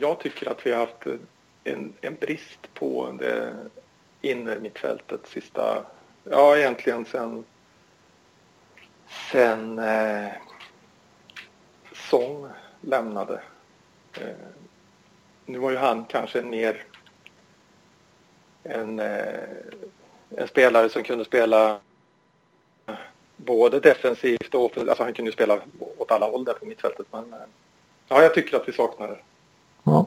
Jag 0.00 0.20
tycker 0.20 0.50
att 0.50 0.66
vi 0.66 0.72
har 0.72 0.78
haft 0.78 1.06
en, 1.64 1.92
en 2.00 2.14
brist 2.14 2.74
på 2.74 3.16
det 3.18 3.54
inre 4.20 4.58
mittfältet 4.60 5.20
sista, 5.26 5.82
ja 6.30 6.56
egentligen 6.56 7.04
sen, 7.04 7.44
sen 9.32 9.78
eh, 9.78 10.28
Song 12.10 12.46
lämnade. 12.80 13.40
Eh, 14.20 14.46
nu 15.46 15.58
var 15.58 15.70
ju 15.70 15.76
han 15.76 16.04
kanske 16.04 16.38
en 16.38 16.50
mer 16.50 16.84
en, 18.62 18.98
eh, 18.98 19.48
en 20.36 20.48
spelare 20.48 20.88
som 20.88 21.02
kunde 21.02 21.24
spela 21.24 21.80
både 23.36 23.80
defensivt 23.80 24.54
och 24.54 24.64
offensivt. 24.64 24.88
Alltså 24.88 25.04
han 25.04 25.12
kunde 25.12 25.28
ju 25.28 25.32
spela 25.32 25.60
åt 25.98 26.10
alla 26.10 26.26
håll 26.26 26.44
där 26.44 26.52
på 26.52 26.66
mittfältet. 26.66 27.06
Men 27.10 27.32
eh, 27.32 27.38
ja, 28.08 28.22
jag 28.22 28.34
tycker 28.34 28.56
att 28.56 28.68
vi 28.68 28.72
saknar 28.72 29.22
ja. 29.84 30.06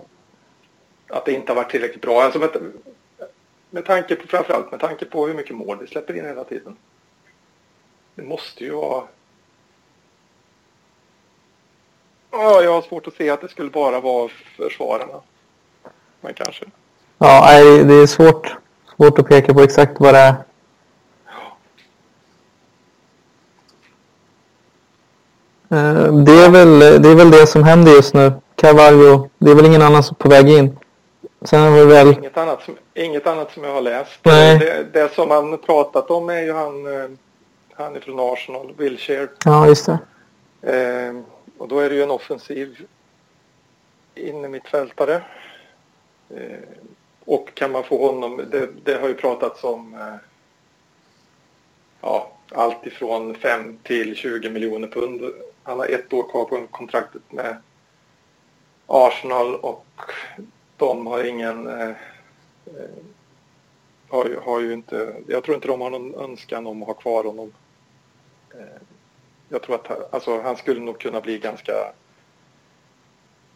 att 1.08 1.26
det 1.26 1.34
inte 1.34 1.52
har 1.52 1.56
varit 1.56 1.72
tillräckligt 1.72 2.02
bra. 2.02 2.22
Alltså 2.22 2.40
med, 2.40 2.50
med 3.70 3.86
tanke 3.86 4.16
på 4.16 4.28
framförallt 4.28 4.72
med 4.72 4.80
tanke 4.80 5.06
på 5.06 5.28
hur 5.28 5.34
mycket 5.34 5.56
mål 5.56 5.78
vi 5.82 5.88
släpper 5.88 6.18
in 6.18 6.26
hela 6.26 6.44
tiden. 6.44 6.78
Det 8.16 8.24
måste 8.24 8.64
ju 8.64 8.72
vara 8.72 9.08
Ja, 12.38 12.62
jag 12.62 12.74
har 12.74 12.82
svårt 12.82 13.08
att 13.08 13.16
se 13.16 13.30
att 13.30 13.42
det 13.42 13.48
skulle 13.48 13.70
bara 13.70 14.00
vara 14.00 14.30
försvararna. 14.58 15.22
Men 16.22 16.34
kanske. 16.34 16.66
Ja, 17.18 17.64
det 17.64 17.94
är 17.94 18.08
svårt, 18.08 18.56
svårt 18.96 19.20
att 19.20 19.28
peka 19.28 19.54
på 19.54 19.62
exakt 19.62 20.00
vad 20.00 20.14
det 20.14 20.20
är. 20.20 20.36
Eh, 25.70 26.14
det 26.14 26.32
är, 26.32 26.50
väl, 26.50 26.80
det 26.80 27.10
är 27.10 27.16
väl 27.16 27.32
det 27.32 27.48
som 27.48 27.64
händer 27.64 27.92
just 27.92 28.14
nu. 28.14 28.34
Carvalho, 28.56 29.30
det 29.38 29.52
är 29.52 29.56
väl 29.56 29.66
ingen 29.66 29.82
annan 29.82 30.04
som 30.04 30.16
är 30.20 30.24
på 30.24 30.30
väg 30.30 30.50
in. 30.50 30.80
Sen 31.42 31.62
har 31.62 31.72
vi 31.72 31.86
väl... 31.86 32.08
Inget 32.08 32.38
annat 32.38 32.62
som, 32.62 32.76
inget 32.94 33.28
annat 33.28 33.52
som 33.52 33.64
jag 33.64 33.74
har 33.74 33.82
läst. 33.82 34.20
Nej. 34.24 34.60
Det, 34.60 34.86
det 34.94 35.14
som 35.14 35.32
han 35.32 35.58
pratat 35.58 36.12
om 36.12 36.30
är 36.30 36.42
ju 36.42 36.54
han, 36.54 37.02
eh, 37.02 37.10
han 37.74 37.96
är 37.96 38.00
från 38.00 38.34
Arsenal, 38.34 38.74
Wilshire. 38.78 39.28
Ja, 39.46 39.68
just 39.68 39.86
det. 39.86 40.00
Eh, 40.62 41.16
och 41.58 41.68
då 41.68 41.80
är 41.80 41.90
det 41.90 41.96
ju 41.96 42.04
en 42.04 42.12
offensiv 42.12 42.86
innermittfältare. 44.16 45.22
Eh, 46.30 46.60
och 47.26 47.54
kan 47.54 47.72
man 47.72 47.84
få 47.84 48.12
honom, 48.12 48.38
det, 48.52 48.70
det 48.84 48.94
har 49.02 49.08
ju 49.08 49.14
pratats 49.14 49.64
om 49.64 49.94
eh, 49.94 50.16
ja, 52.02 52.32
allt 52.52 52.86
ifrån 52.86 53.36
5 53.36 53.80
till 53.84 54.16
20 54.16 54.50
miljoner 54.50 54.88
pund. 54.88 55.22
Han 55.64 55.80
har 55.80 55.86
ett 55.86 56.14
år 56.14 56.30
kvar 56.30 56.46
på 56.46 56.68
kontraktet 56.72 57.22
med 57.30 57.58
Arsenal 58.88 59.56
och 59.56 59.86
de 60.78 61.08
har 61.08 61.24
ingen 61.24 61.68
eh, 61.68 61.90
eh, 62.66 62.96
har, 64.10 64.26
ju, 64.26 64.40
har 64.40 64.60
ju 64.60 64.74
inte, 64.74 65.16
jag 65.28 65.44
tror 65.44 65.56
inte 65.56 65.68
de 65.68 65.82
har 65.82 65.90
någon 65.90 66.16
önskan 66.16 66.68
om 66.68 66.82
att 66.82 66.88
ha 66.88 66.94
kvar 66.94 67.24
honom. 67.24 67.54
Eh, 68.54 68.82
jag 69.50 69.62
tror 69.62 69.76
att 69.76 70.14
alltså, 70.14 70.42
han 70.42 70.58
skulle 70.58 70.80
nog 70.80 71.00
kunna 71.00 71.22
bli 71.22 71.40
ganska 71.40 71.74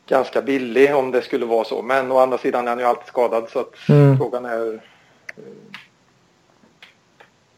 ganska 0.10 0.42
billig 0.42 0.96
om 0.96 1.12
det 1.12 1.22
skulle 1.22 1.46
vara 1.46 1.66
så. 1.66 1.82
Men 1.82 2.12
å 2.12 2.18
andra 2.18 2.38
sidan 2.38 2.66
är 2.66 2.70
han 2.70 2.80
ju 2.80 2.86
alltid 2.86 3.08
skadad 3.08 3.50
så 3.50 3.60
att 3.60 3.90
mm. 3.90 4.18
frågan 4.18 4.46
är 4.46 4.74
eh, 4.74 5.44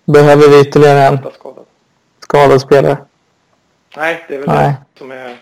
Behöver 0.06 0.50
vi 0.50 0.62
ytterligare 0.62 1.00
en 1.00 1.18
skadad, 1.18 1.66
skadad 2.20 2.62
spelare? 2.62 2.98
Nej, 3.98 4.26
det 4.28 4.36
är 4.36 4.40
väl 4.40 4.48
Nej. 4.48 4.76
det 4.94 5.00
som 5.00 5.12
är 5.12 5.38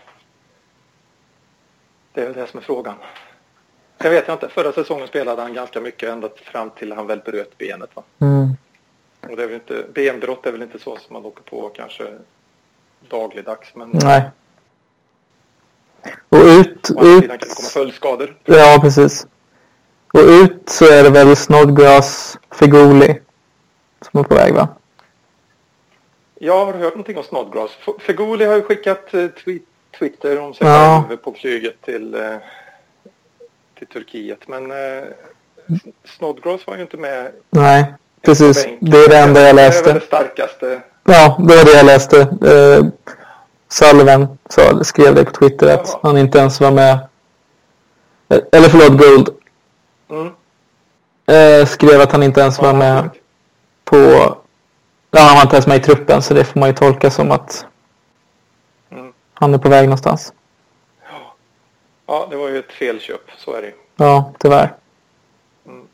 det 2.14 2.22
är 2.22 2.26
väl 2.26 2.34
det 2.34 2.48
som 2.48 2.60
är 2.60 2.64
frågan. 2.64 2.96
Jag 3.98 4.10
vet 4.10 4.30
inte. 4.30 4.50
Förra 4.50 4.72
säsongen 4.72 5.08
spelade 5.08 5.42
han 5.42 5.54
ganska 5.54 5.82
mycket 5.82 6.10
ända 6.10 6.30
fram 6.36 6.70
till 6.70 6.92
han 6.92 7.08
väl 7.08 7.20
bröt 7.20 7.58
benet. 7.58 7.90
Va? 7.94 8.04
Mm. 8.20 8.58
Och 9.30 9.38
det 9.38 9.44
är 9.44 9.48
väl 9.48 9.56
inte, 9.56 9.86
benbrott 9.94 10.46
är 10.46 10.52
väl 10.52 10.62
inte 10.62 10.80
så 10.80 10.98
som 10.98 11.14
man 11.14 11.26
åker 11.26 11.44
på 11.44 11.70
kanske 11.70 12.04
dagligdags. 13.10 13.76
Men 13.76 13.90
Nej. 13.94 14.30
Och 16.30 16.40
ut... 16.40 16.90
Och 16.90 17.04
ut... 17.04 17.28
kan 17.28 17.38
det 17.38 17.56
komma 17.56 17.70
följdskador. 17.74 18.38
Ja, 18.46 18.80
precis. 18.82 19.28
Och 20.14 20.20
ut 20.20 20.70
så 20.70 20.86
är 20.86 21.04
det 21.04 21.10
väl 21.10 21.36
Snodgrass, 21.36 22.38
Fegoli 22.52 23.20
som 24.02 24.20
är 24.20 24.24
på 24.24 24.36
väg 24.36 24.54
va? 24.54 24.68
Ja, 26.40 26.66
har 26.66 26.74
du 26.74 26.80
hört 26.80 26.94
någonting 26.94 27.18
om 27.18 27.24
Snodgrass? 27.24 27.72
Fegoli 28.00 28.46
har 28.46 28.56
ju 28.56 28.62
skickat 28.62 29.14
eh, 29.14 29.28
tweet, 29.28 29.62
Twitter 30.00 30.40
om 30.40 30.54
sig 30.54 30.68
ja. 30.68 31.06
själv 31.08 31.18
på 31.18 31.34
flyget 31.34 31.82
till, 31.82 32.16
eh, 32.16 32.36
till 33.78 33.88
Turkiet. 33.88 34.48
Men 34.48 34.72
eh, 34.72 35.04
Snodgrass 36.06 36.68
var 36.68 36.76
ju 36.76 36.82
inte 36.82 36.98
med. 36.98 37.32
Nej, 37.50 37.94
precis. 38.22 38.68
Det 38.80 38.98
är 38.98 39.10
det 39.10 39.18
enda 39.18 39.42
jag 39.42 39.56
läste. 39.56 39.84
Det 39.84 39.90
är 39.90 39.94
väl 39.94 40.00
det 40.00 40.06
starkaste. 40.06 40.82
Ja, 41.04 41.38
det 41.40 41.56
var 41.56 41.66
det 41.66 41.78
jag 41.78 41.86
läste. 41.86 42.28
Sullivan 43.70 44.38
så 44.50 44.84
skrev 44.84 45.16
det 45.16 45.26
på 45.26 45.32
Twitter 45.32 45.74
att 45.74 46.00
han 46.04 46.18
inte 46.18 46.40
ens 46.40 46.60
var 46.62 46.72
med. 46.72 47.00
Eller 48.28 48.70
förlåt, 48.70 48.98
Gold. 48.98 49.30
Mm. 50.10 50.34
Eh, 51.26 51.68
skrev 51.68 52.02
att 52.02 52.12
han 52.12 52.24
inte 52.24 52.42
ens 52.42 52.60
var 52.60 52.74
med 52.74 53.10
på... 53.84 53.98
Ja, 55.12 55.22
han 55.22 55.36
var 55.36 55.42
inte 55.42 55.56
ens 55.56 55.68
med 55.68 55.78
i 55.78 55.84
truppen 55.84 56.22
så 56.22 56.34
det 56.34 56.44
får 56.44 56.60
man 56.60 56.70
ju 56.70 56.76
tolka 56.76 57.12
som 57.12 57.32
att 57.32 57.66
mm. 58.90 59.14
han 59.34 59.54
är 59.54 59.58
på 59.58 59.70
väg 59.70 59.84
någonstans. 59.84 60.34
Ja, 62.06 62.28
det 62.30 62.36
var 62.36 62.50
ju 62.50 62.60
ett 62.60 62.72
felköp, 62.72 63.32
så 63.38 63.54
är 63.54 63.62
det 63.62 63.74
Ja, 63.96 64.34
tyvärr. 64.40 64.76
Mm. 65.66 65.88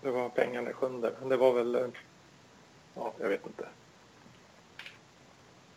Det 0.00 0.10
var 0.10 0.28
pengarna 0.28 0.70
sjunde, 0.72 1.12
men 1.20 1.28
det 1.28 1.36
var 1.36 1.52
väl... 1.52 1.74
Eh, 1.74 1.80
ja, 2.94 3.12
jag 3.20 3.28
vet 3.28 3.46
inte. 3.46 3.64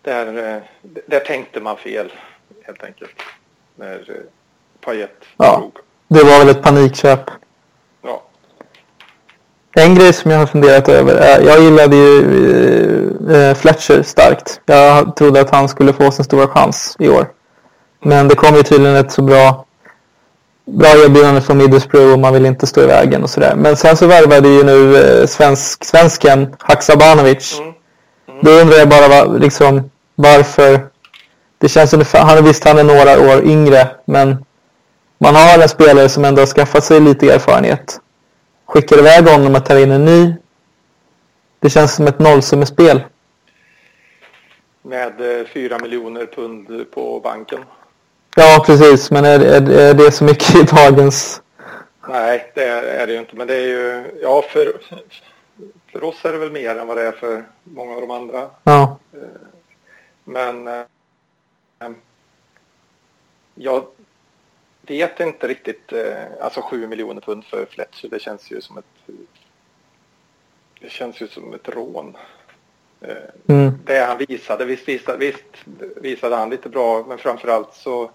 Där, 0.08 0.56
eh, 0.56 0.62
där 1.06 1.20
tänkte 1.20 1.60
man 1.60 1.78
fel 1.78 2.12
helt 2.64 2.84
enkelt. 2.84 3.12
När 3.76 3.96
eh, 3.96 4.16
Payet 4.86 5.12
ja, 5.38 5.58
drog. 5.58 5.72
Det 6.08 6.24
var 6.24 6.40
väl 6.40 6.50
ett 6.50 6.62
panikköp. 6.62 7.20
Ja. 8.02 8.22
En 9.76 9.96
grej 9.96 10.14
som 10.14 10.32
jag 10.32 10.40
har 10.40 10.46
funderat 10.46 10.90
över 10.90 11.16
är, 11.16 11.42
jag 11.42 11.60
gillade 11.60 11.96
ju 11.96 12.20
äh, 13.32 13.56
Fletcher 13.56 14.04
starkt. 14.04 14.62
Jag 14.66 15.16
trodde 15.16 15.42
att 15.42 15.50
han 15.50 15.70
skulle 15.70 15.94
få 15.94 16.12
sin 16.12 16.26
stora 16.26 16.48
chans 16.48 16.96
i 17.00 17.10
år. 17.10 17.28
Men 18.00 18.28
det 18.28 18.36
kom 18.36 18.56
ju 18.56 18.64
tydligen 18.64 18.96
ett 18.96 19.12
så 19.12 19.22
bra 19.22 19.66
bra 20.66 20.90
erbjudande 20.90 21.42
från 21.42 21.58
Middlesbrough 21.58 22.14
och 22.14 22.20
man 22.20 22.34
vill 22.34 22.46
inte 22.46 22.68
stå 22.68 22.82
i 22.82 22.86
vägen 22.86 23.24
och 23.24 23.30
sådär. 23.30 23.56
Men 23.56 23.78
sen 23.78 23.98
så 23.98 24.08
värvade 24.08 24.50
ju 24.50 24.64
nu 24.64 25.28
svensk, 25.28 25.86
svensken 25.86 26.56
Haksabanovic. 26.60 27.60
Mm. 27.60 27.74
Mm. 28.28 28.40
Då 28.44 28.52
undrar 28.52 28.78
jag 28.78 28.90
bara 28.90 29.08
vad, 29.08 29.42
liksom, 29.42 29.90
varför. 30.18 30.90
Det 31.58 31.70
känns 31.70 31.94
ungefär, 31.94 32.20
han, 32.20 32.44
visst 32.44 32.64
han 32.64 32.78
är 32.78 32.84
några 32.84 33.20
år 33.20 33.44
yngre 33.44 33.88
men 34.06 34.46
man 35.18 35.36
har 35.36 35.62
en 35.62 35.70
spelare 35.70 36.10
som 36.10 36.26
ändå 36.26 36.42
har 36.42 36.48
skaffat 36.48 36.84
sig 36.84 37.00
lite 37.00 37.30
erfarenhet. 37.30 38.02
Skickar 38.66 39.00
iväg 39.00 39.28
honom 39.28 39.56
och 39.56 39.66
tar 39.66 39.78
in 39.80 39.92
en 39.92 40.06
ny. 40.06 40.34
Det 41.60 41.70
känns 41.70 41.96
som 41.96 42.08
ett 42.08 42.20
nollsummespel. 42.20 43.04
Med 44.82 45.40
eh, 45.40 45.46
fyra 45.48 45.80
miljoner 45.80 46.26
pund 46.26 46.92
på 46.92 47.20
banken. 47.24 47.60
Ja, 48.36 48.64
precis. 48.66 49.12
Men 49.12 49.26
är, 49.26 49.40
är, 49.40 49.70
är 49.72 49.94
det 49.94 50.12
så 50.12 50.24
mycket 50.24 50.56
i 50.56 50.64
dagens... 50.64 51.42
Nej, 52.10 52.52
det 52.56 52.64
är, 52.64 52.84
är 52.84 53.08
det 53.08 53.14
ju 53.14 53.20
inte. 53.20 53.36
Men 53.36 53.48
det 53.48 53.56
är 53.56 53.68
ju... 53.68 54.04
Ja, 54.22 54.44
för, 54.50 54.74
för 55.92 56.04
oss 56.04 56.26
är 56.26 56.32
det 56.32 56.38
väl 56.38 56.52
mer 56.52 56.76
än 56.76 56.88
vad 56.88 56.98
det 56.98 57.08
är 57.08 57.12
för 57.12 57.44
många 57.64 57.96
av 57.96 58.02
de 58.02 58.12
andra. 58.12 58.50
Ja. 58.64 58.98
Men 60.28 60.68
eh, 60.68 60.86
jag, 63.56 63.88
vet 64.82 65.20
inte 65.20 65.48
riktigt. 65.48 65.94
Eh, 65.94 66.24
alltså 66.42 66.62
7 66.62 66.88
miljoner 66.88 67.22
pund 67.22 67.46
för 67.46 67.66
Fletcher, 67.66 68.10
det 68.10 68.20
känns 68.20 68.52
ju 68.52 68.62
som 68.62 68.78
ett 68.78 69.10
det 70.80 70.90
känns 70.90 71.22
ju 71.22 71.28
som 71.28 71.54
ett 71.54 71.70
rån. 71.70 72.18
Eh, 73.02 73.18
mm. 73.48 73.72
Det 73.86 74.00
han 74.00 74.18
visade, 74.18 74.66
visst 74.66 74.88
visade, 74.88 75.18
visst 75.18 75.66
visade 75.96 76.36
han 76.36 76.50
lite 76.50 76.70
bra, 76.70 77.06
men 77.08 77.18
framförallt 77.18 77.74
så 77.74 78.12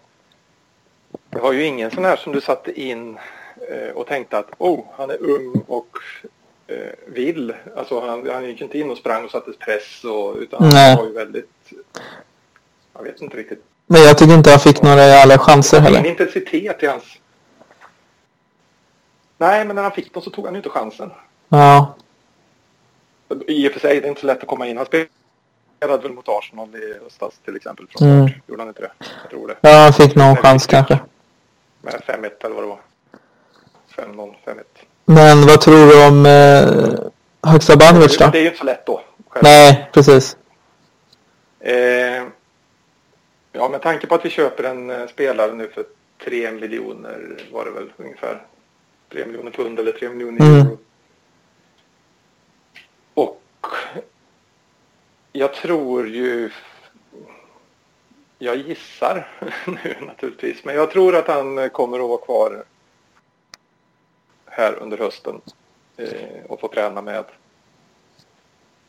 det 1.31 1.38
var 1.38 1.52
ju 1.52 1.64
ingen 1.64 1.90
sån 1.90 2.04
här 2.04 2.16
som 2.16 2.33
du 2.33 2.40
satte 2.40 2.81
in 2.81 3.19
eh, 3.69 3.90
och 3.95 4.07
tänkte 4.07 4.38
att 4.38 4.50
oh, 4.59 4.85
han 4.92 5.11
är 5.11 5.23
ung 5.23 5.64
och 5.66 5.99
vill. 7.07 7.55
Alltså 7.76 8.00
han, 8.00 8.31
han 8.31 8.45
gick 8.45 8.61
inte 8.61 8.79
in 8.79 8.91
och 8.91 8.99
sprang 8.99 9.25
och 9.25 9.31
satte 9.31 9.52
press 9.52 10.05
och, 10.05 10.37
utan 10.37 10.69
Nej. 10.69 10.88
han 10.88 10.99
var 10.99 11.07
ju 11.07 11.12
väldigt, 11.12 11.73
jag 12.95 13.02
vet 13.02 13.21
inte 13.21 13.37
riktigt. 13.37 13.64
Men 13.87 14.02
jag 14.02 14.19
tycker 14.19 14.35
inte 14.35 14.50
han 14.50 14.61
fick 14.61 14.83
några 14.83 15.02
alla 15.02 15.38
chanser 15.38 15.81
heller. 15.81 15.99
Ingen 15.99 16.11
intensitet 16.11 16.83
i 16.83 16.87
hans... 16.87 17.05
Nej, 19.38 19.64
men 19.64 19.76
när 19.76 19.83
han 19.83 19.93
fick 19.93 20.14
dem 20.14 20.23
så 20.23 20.31
tog 20.31 20.45
han 20.45 20.55
ju 20.55 20.59
inte 20.59 20.69
chansen. 20.69 21.11
Ja. 21.49 21.95
I 23.47 23.69
och 23.69 23.73
för 23.73 23.81
sig, 23.81 24.00
det 24.00 24.07
är 24.07 24.09
inte 24.09 24.21
så 24.21 24.26
lätt 24.26 24.43
att 24.43 24.47
komma 24.47 24.67
in. 24.67 24.76
Han 24.76 24.87
spelade 24.87 26.02
väl 26.02 26.12
mot 26.12 26.29
Arsenal 26.29 26.76
i 26.76 26.95
höstas 27.02 27.35
till 27.45 27.57
exempel. 27.57 27.87
Från 27.91 28.09
mm. 28.09 28.31
Gjorde 28.47 28.62
han 28.62 28.69
inte 28.69 28.83
det? 28.83 28.93
Jag 29.23 29.31
tror 29.31 29.49
det. 29.49 29.57
Ja, 29.61 29.76
han 29.76 29.93
fick 29.93 30.14
någon 30.14 30.37
chans 30.37 30.67
kanske. 30.67 31.00
Med 31.81 31.95
5-1 31.95 32.31
eller 32.45 32.55
vad 32.55 32.64
det 32.64 32.69
var. 32.69 32.81
5-0, 33.97 34.35
5-1. 34.45 34.62
Men 35.04 35.47
vad 35.47 35.61
tror 35.61 35.87
du 35.87 36.06
om 36.06 36.26
eh, 36.26 37.50
Haksabanovic 37.50 38.18
då? 38.18 38.26
Det 38.32 38.38
är 38.38 38.42
ju 38.42 38.47
inte 38.47 38.59
så 38.59 38.64
lätt 38.64 38.87
då. 38.87 39.02
Själv. 39.28 39.42
Nej, 39.42 39.90
precis. 39.92 40.37
Eh, 41.61 42.23
ja, 43.52 43.68
med 43.68 43.82
tanke 43.82 44.06
på 44.06 44.14
att 44.14 44.25
vi 44.25 44.30
köper 44.30 44.64
en 44.64 44.90
eh, 44.90 45.06
spelare 45.06 45.52
nu 45.52 45.68
för 45.68 45.85
3 46.25 46.52
miljoner 46.52 47.37
var 47.52 47.64
det 47.64 47.71
väl 47.71 47.92
ungefär. 47.97 48.42
3 49.12 49.26
miljoner 49.26 49.50
pund 49.50 49.78
eller 49.78 49.92
3 49.92 50.09
miljoner 50.09 50.40
mm. 50.40 50.61
euro. 50.61 50.78
Och 53.14 53.66
jag 55.32 55.54
tror 55.54 56.09
ju 56.09 56.50
jag 58.38 58.56
gissar 58.56 59.28
nu 59.66 59.97
naturligtvis, 60.06 60.64
men 60.64 60.75
jag 60.75 60.90
tror 60.90 61.16
att 61.16 61.28
han 61.28 61.71
kommer 61.71 61.99
att 61.99 62.09
vara 62.09 62.18
kvar 62.18 62.64
här 64.52 64.82
under 64.82 64.99
hösten 64.99 65.40
eh, 65.97 66.44
och 66.49 66.61
få 66.61 66.68
träna 66.68 67.02
med 67.02 67.25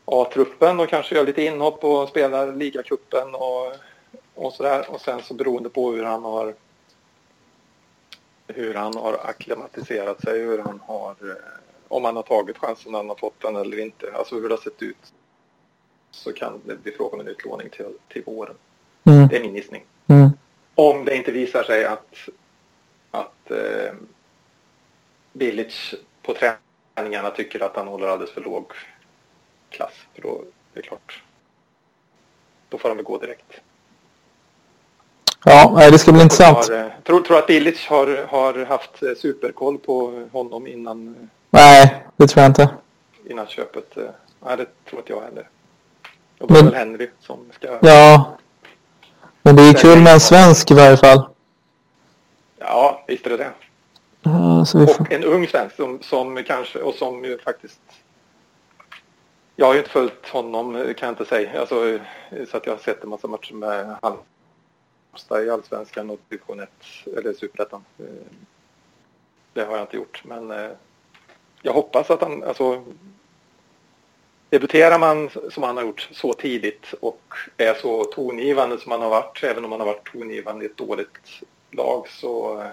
A-truppen 0.04 0.80
och 0.80 0.88
kanske 0.88 1.14
göra 1.14 1.26
lite 1.26 1.42
inhopp 1.42 1.84
och 1.84 2.08
spela 2.08 2.44
ligacupen 2.44 3.34
och, 3.34 3.72
och 4.34 4.52
sådär. 4.52 4.90
Och 4.90 5.00
sen 5.00 5.22
så 5.22 5.34
beroende 5.34 5.68
på 5.68 5.92
hur 5.92 6.04
han 6.04 6.24
har 6.24 6.54
hur 8.46 8.74
han 8.74 8.96
har 8.96 9.12
akklimatiserat 9.12 10.20
sig, 10.20 10.40
hur 10.40 10.58
han 10.58 10.80
har, 10.86 11.10
eh, 11.10 11.36
om 11.88 12.04
han 12.04 12.16
har 12.16 12.22
tagit 12.22 12.58
chansen 12.58 12.92
när 12.92 12.98
han 12.98 13.08
har 13.08 13.16
fått 13.16 13.40
den 13.40 13.56
eller 13.56 13.80
inte, 13.80 14.12
alltså 14.12 14.34
hur 14.34 14.48
det 14.48 14.54
har 14.54 14.62
sett 14.62 14.82
ut 14.82 15.12
så 16.10 16.32
kan 16.32 16.60
det 16.64 16.76
bli 16.76 16.92
fråga 16.92 17.14
om 17.14 17.20
en 17.20 17.28
utlåning 17.28 17.68
till, 17.70 17.86
till 18.08 18.22
våren. 18.24 18.54
Mm. 19.04 19.28
Det 19.28 19.36
är 19.36 19.40
min 19.40 19.54
gissning. 19.54 19.84
Mm. 20.06 20.30
Om 20.74 21.04
det 21.04 21.16
inte 21.16 21.32
visar 21.32 21.62
sig 21.62 21.84
att, 21.84 22.16
att 23.10 23.50
eh, 23.50 23.94
Bilic 25.34 25.94
på 26.22 26.34
träningarna 26.34 27.30
tycker 27.30 27.60
att 27.60 27.76
han 27.76 27.88
håller 27.88 28.06
alldeles 28.06 28.34
för 28.34 28.40
låg 28.40 28.72
klass. 29.70 29.92
För 30.14 30.22
då 30.22 30.28
är 30.28 30.42
det 30.72 30.82
klart. 30.82 31.22
Då 32.68 32.78
får 32.78 32.88
han 32.88 32.96
väl 32.96 33.06
gå 33.06 33.18
direkt. 33.18 33.60
Ja, 35.44 35.90
det 35.90 35.98
ska 35.98 36.12
bli 36.12 36.22
intressant. 36.22 36.68
Har, 36.68 36.76
eh, 36.76 36.86
tror, 37.02 37.20
tror 37.20 37.38
att 37.38 37.46
Bilic 37.46 37.86
har, 37.86 38.26
har 38.28 38.64
haft 38.64 39.02
eh, 39.02 39.14
superkoll 39.16 39.78
på 39.78 40.28
honom 40.32 40.66
innan? 40.66 41.28
Nej, 41.50 42.04
det 42.16 42.26
tror 42.26 42.42
jag 42.42 42.50
inte. 42.50 42.68
Innan 43.30 43.46
köpet? 43.46 43.96
Eh, 43.96 44.02
nej, 44.40 44.56
det 44.56 44.66
tror 44.88 45.00
inte 45.00 45.12
jag 45.12 45.20
heller. 45.20 45.48
Och 46.38 46.48
då 46.48 46.54
är 46.54 46.58
det 46.58 46.64
väl 46.64 46.74
Henry 46.74 47.10
som 47.20 47.38
ska... 47.52 47.78
Ja, 47.82 48.36
men 49.42 49.56
det 49.56 49.62
är 49.62 49.72
kul 49.72 50.00
med 50.00 50.12
en 50.12 50.20
svensk 50.20 50.70
i 50.70 50.74
varje 50.74 50.96
fall. 50.96 51.28
Ja, 52.58 53.04
visst 53.08 53.26
är 53.26 53.30
det 53.30 53.36
det. 53.36 53.52
Ja, 54.24 54.64
får... 54.72 55.00
Och 55.00 55.12
en 55.12 55.24
ung 55.24 55.46
svensk 55.46 55.76
som, 55.76 56.02
som 56.02 56.44
kanske, 56.44 56.78
och 56.78 56.94
som 56.94 57.24
ju 57.24 57.38
faktiskt 57.38 57.80
jag 59.56 59.66
har 59.66 59.72
ju 59.72 59.78
inte 59.78 59.90
följt 59.90 60.28
honom 60.28 60.72
kan 60.72 61.06
jag 61.06 61.12
inte 61.12 61.24
säga. 61.24 61.60
Alltså, 61.60 61.98
så 62.50 62.56
att 62.56 62.66
jag 62.66 62.72
har 62.72 62.78
sett 62.78 63.04
en 63.04 63.10
massa 63.10 63.28
matcher 63.28 63.54
med 63.54 63.96
Halmstad 64.02 65.44
i 65.44 65.50
Allsvenskan 65.50 66.10
och 66.10 66.20
division 66.28 66.60
1, 66.60 66.70
eller 67.16 67.32
Superettan. 67.32 67.84
Det 69.52 69.64
har 69.64 69.72
jag 69.72 69.82
inte 69.82 69.96
gjort, 69.96 70.22
men 70.24 70.50
eh, 70.50 70.70
jag 71.62 71.72
hoppas 71.72 72.10
att 72.10 72.20
han, 72.20 72.42
alltså 72.42 72.84
debuterar 74.48 74.98
man 74.98 75.30
som 75.50 75.62
han 75.62 75.76
har 75.76 75.84
gjort 75.84 76.08
så 76.12 76.32
tidigt 76.32 76.94
och 77.00 77.34
är 77.56 77.74
så 77.74 78.04
tongivande 78.04 78.78
som 78.78 78.92
han 78.92 79.02
har 79.02 79.10
varit, 79.10 79.42
även 79.42 79.64
om 79.64 79.72
han 79.72 79.80
har 79.80 79.86
varit 79.86 80.12
tongivande 80.12 80.64
i 80.64 80.68
ett 80.68 80.76
dåligt 80.76 81.42
lag 81.70 82.08
så, 82.08 82.60
eh, 82.60 82.66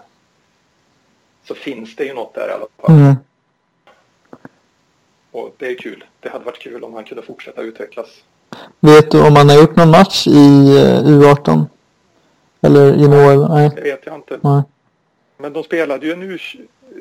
så 1.51 1.55
finns 1.55 1.95
det 1.95 2.05
ju 2.05 2.13
något 2.13 2.33
där 2.33 2.47
i 2.47 2.51
alla 2.51 2.65
fall. 2.77 2.95
Mm. 2.95 3.15
Och 5.31 5.55
det 5.57 5.67
är 5.67 5.75
kul. 5.75 6.03
Det 6.19 6.29
hade 6.29 6.45
varit 6.45 6.59
kul 6.59 6.83
om 6.83 6.93
han 6.93 7.03
kunde 7.03 7.23
fortsätta 7.23 7.61
utvecklas. 7.61 8.07
Vet 8.79 9.11
du 9.11 9.27
om 9.27 9.35
han 9.35 9.49
har 9.49 9.55
gjort 9.55 9.75
någon 9.75 9.89
match 9.89 10.27
i 10.27 10.31
eh, 10.77 11.03
U18? 11.03 11.65
Eller 12.61 12.93
junior? 12.93 13.49
Nej, 13.49 13.71
det 13.75 13.81
vet 13.81 14.05
jag 14.05 14.15
inte. 14.15 14.39
Nej. 14.41 14.63
Men 15.37 15.53
de 15.53 15.63
spelade 15.63 16.05
ju 16.05 16.11
en, 16.11 16.21
U 16.21 16.37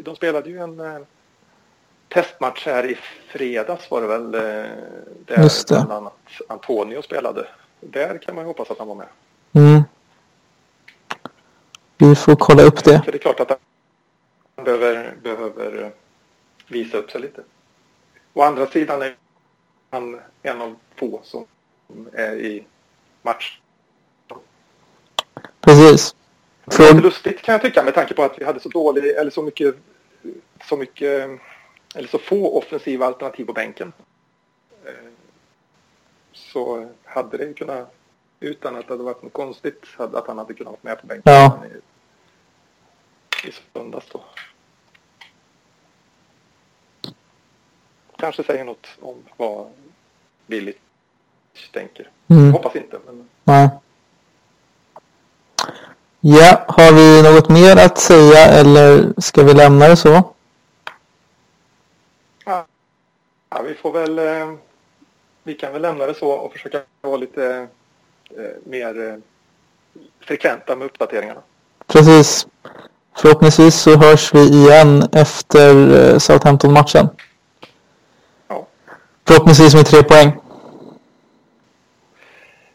de 0.05 0.17
spelade 0.17 0.51
ju 0.51 0.59
en 0.59 0.81
eh, 0.81 0.99
testmatch 2.09 2.67
här 2.67 2.91
i 2.91 2.99
fredags 3.29 3.91
var 3.91 4.01
det 4.01 4.07
väl. 4.07 4.35
Eh, 4.35 4.41
där 5.27 5.43
Just 5.43 5.69
det. 5.69 5.75
bland 5.75 5.93
annat 5.93 6.15
Antonio 6.49 7.03
spelade. 7.03 7.47
Där 7.81 8.19
kan 8.19 8.35
man 8.35 8.45
ju 8.45 8.49
hoppas 8.49 8.71
att 8.71 8.79
han 8.79 8.89
var 8.89 8.95
med. 8.95 9.09
Mm. 9.53 9.83
Vi 11.99 12.15
får 12.15 12.37
kolla 12.37 12.63
upp 12.63 12.85
det. 12.85 13.03
För 13.05 13.13
det 13.13 13.19
är 13.19 13.23
klart 13.23 13.41
att 13.41 13.61
behöver, 14.65 15.17
behöver 15.23 15.93
visa 16.69 16.99
upp 16.99 17.11
sig 17.11 17.21
lite. 17.21 17.43
Å 18.33 18.43
andra 18.43 18.67
sidan 18.67 19.03
är 19.03 19.17
han 19.91 20.21
en 20.43 20.61
av 20.61 20.77
få 20.97 21.21
som 21.25 21.47
är 22.13 22.35
i 22.37 22.65
match. 23.23 23.61
Precis. 25.61 26.15
Det 26.65 26.89
är 26.89 26.95
lustigt 26.95 27.43
kan 27.43 27.53
jag 27.53 27.63
tycka 27.63 27.85
med 27.85 27.95
tanke 27.95 28.15
på 28.15 28.23
att 28.23 28.39
vi 28.39 28.45
hade 28.45 28.61
så 28.61 28.69
dålig, 28.69 29.05
eller 29.05 29.31
så 29.31 29.43
mycket, 29.43 29.77
så 30.65 30.77
mycket 30.77 31.41
eller 31.95 32.09
så 32.09 32.19
få 32.19 32.59
offensiva 32.59 33.07
alternativ 33.07 33.45
på 33.45 33.53
bänken. 33.53 33.93
Eh, 34.85 34.93
så 36.33 36.89
hade 37.05 37.37
det 37.37 37.55
kunnat, 37.55 37.95
utan 38.41 38.77
att 38.77 38.87
det 38.87 38.93
hade 38.93 39.05
varit 39.05 39.23
något 39.23 39.33
konstigt, 39.33 39.87
att 39.97 40.27
han 40.27 40.39
hade 40.39 40.55
kunnat 40.55 40.73
vara 40.73 40.95
med 40.95 41.01
på 41.01 41.07
bänken 41.07 41.33
ja. 41.33 41.65
i, 43.45 43.49
i 43.49 43.53
söndags 43.73 44.07
då. 44.13 44.25
Kanske 48.21 48.43
säger 48.43 48.65
något 48.65 48.87
om 49.01 49.15
vad 49.37 49.67
Billy 50.47 50.73
tänker. 51.73 52.09
Mm. 52.29 52.53
Hoppas 52.53 52.77
inte. 52.77 52.99
Men... 53.07 53.29
Nej. 53.45 53.69
Ja, 56.21 56.65
har 56.69 56.93
vi 56.93 57.23
något 57.23 57.49
mer 57.49 57.77
att 57.77 57.99
säga 57.99 58.45
eller 58.45 59.21
ska 59.21 59.43
vi 59.43 59.55
lämna 59.55 59.89
det 59.89 59.97
så? 59.97 60.23
Ja, 62.45 63.63
vi 63.65 63.75
får 63.75 63.93
väl... 63.93 64.19
Eh, 64.19 64.55
vi 65.43 65.55
kan 65.55 65.73
väl 65.73 65.83
lämna 65.83 66.07
det 66.07 66.15
så 66.15 66.31
och 66.31 66.53
försöka 66.53 66.81
vara 67.01 67.17
lite 67.17 67.69
eh, 68.31 68.45
mer 68.65 69.09
eh, 69.09 69.17
frekventa 70.21 70.77
med 70.77 70.87
uppdateringarna. 70.87 71.41
Precis. 71.87 72.47
Förhoppningsvis 73.17 73.75
så 73.75 73.97
hörs 73.97 74.35
vi 74.35 74.41
igen 74.41 75.09
efter 75.13 76.19
Southampton-matchen. 76.19 77.09
Förhoppningsvis 79.31 79.75
med 79.75 79.87
tre 79.87 80.03
poäng. 80.03 80.33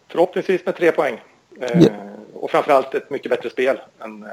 Förhoppningsvis 0.08 0.66
med 0.66 0.76
tre 0.76 0.92
poäng. 0.92 1.22
Eh, 1.62 1.82
ja. 1.82 1.90
Och 2.34 2.52
framförallt 2.52 2.94
ett 2.94 3.10
mycket 3.10 3.30
bättre 3.30 3.50
spel 3.50 3.82
än 4.00 4.24
eh, 4.24 4.30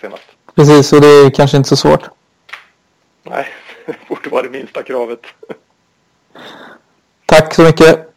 senast. 0.00 0.22
Precis, 0.54 0.92
och 0.92 1.00
det 1.00 1.06
är 1.06 1.30
kanske 1.30 1.56
inte 1.56 1.68
så 1.68 1.76
svårt. 1.76 2.08
Nej, 3.22 3.46
det 3.86 3.96
borde 4.08 4.30
vara 4.30 4.42
det 4.42 4.50
minsta 4.50 4.82
kravet. 4.82 5.20
Tack 7.26 7.54
så 7.54 7.62
mycket. 7.62 8.08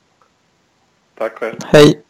Tack 1.18 1.34
själv. 1.34 1.58
Hej. 1.66 2.02